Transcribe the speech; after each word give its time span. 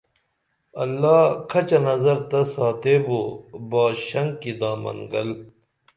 اللہ 0.83 1.19
کھچہ 1.49 1.79
نظر 1.87 2.17
تہ 2.29 2.39
ساتیبو 2.53 3.21
باش 3.69 3.97
شنکی 4.09 4.51
دامن 4.59 4.99
گل 5.11 5.29